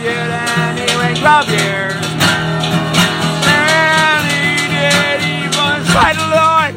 [0.00, 1.18] you than he would
[1.50, 1.74] you.
[3.50, 6.74] And he did even fight the Lord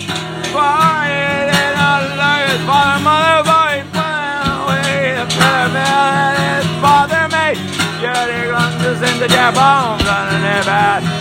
[0.49, 2.17] for it and all the
[2.65, 3.75] for mother boy
[4.57, 7.59] away the parable that his father made.
[8.01, 11.20] You're the guns in the jab, I'm gonna.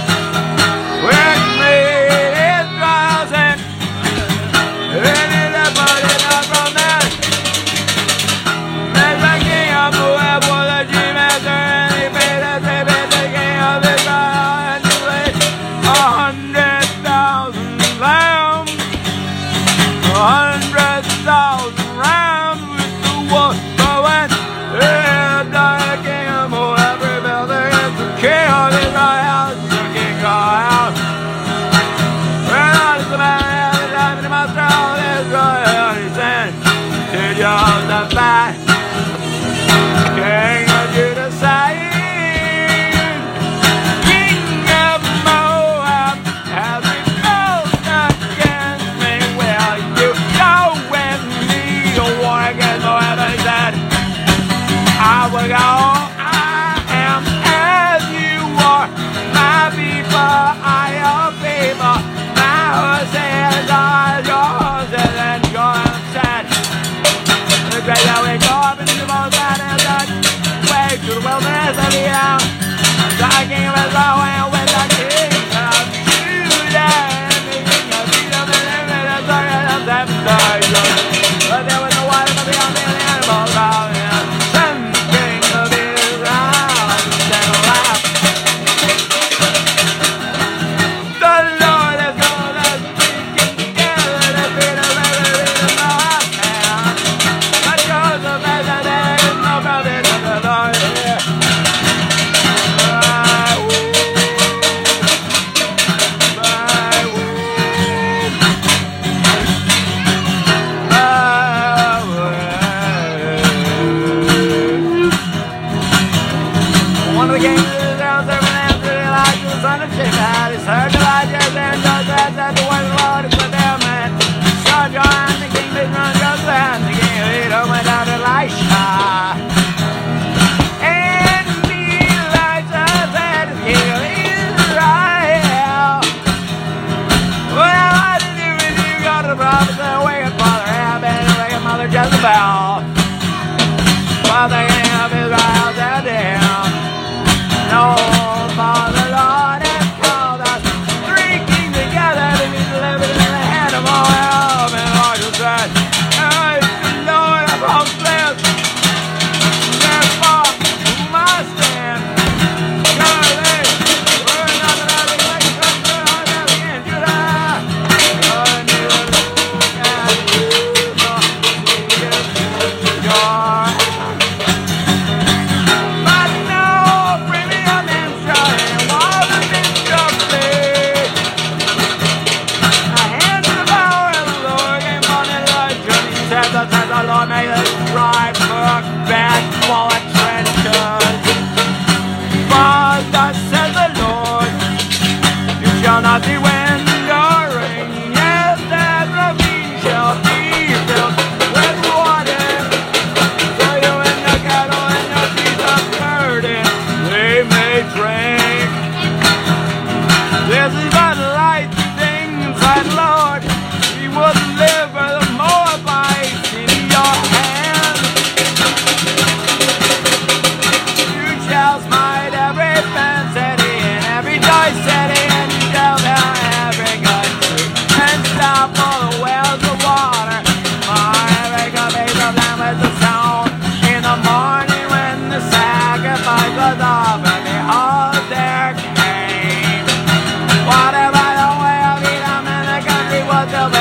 [243.47, 243.80] Country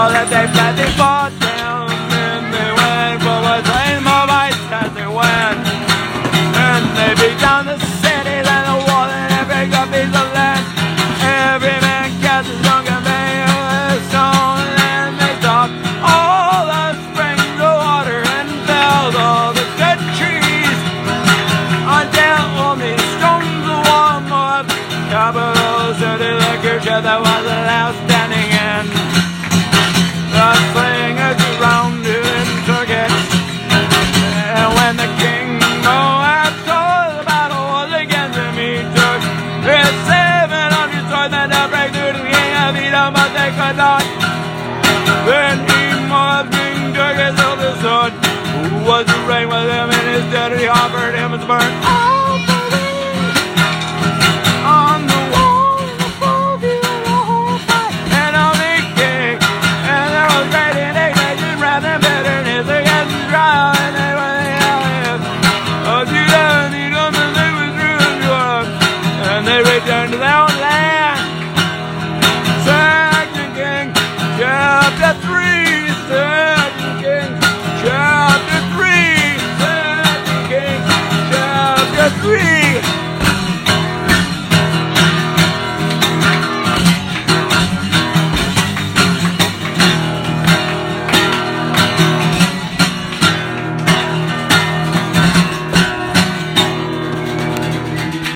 [0.00, 1.29] so that they and they
[45.30, 48.10] Then he mobbed King Douglas of the Sun,
[48.66, 51.70] who was to reign with him in his stead, he offered him his burnt.
[51.86, 52.29] Oh,